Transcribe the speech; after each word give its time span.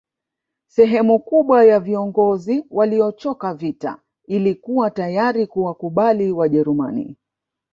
Sehemu 0.67 1.19
kubwa 1.19 1.65
ya 1.65 1.79
viongozi 1.79 2.65
waliochoka 2.69 3.53
vita 3.53 4.01
ilikuwa 4.27 4.91
tayari 4.91 5.47
kuwakubali 5.47 6.31
Wajerumani 6.31 7.17